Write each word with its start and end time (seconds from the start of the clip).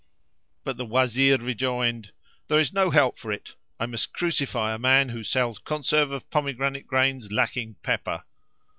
But 0.63 0.77
the 0.77 0.85
Wazir 0.85 1.37
rejoined, 1.37 2.11
"There 2.47 2.57
is 2.59 2.73
no 2.73 2.89
help 2.89 3.19
for 3.19 3.31
it; 3.31 3.53
I 3.79 3.85
must 3.85 4.13
crucify 4.13 4.73
a 4.73 4.79
man 4.79 5.09
who 5.09 5.23
sells 5.23 5.59
conserve 5.59 6.09
of 6.09 6.27
pomegranate 6.31 6.87
grains 6.87 7.31
lacking 7.31 7.75
pepper." 7.83 8.23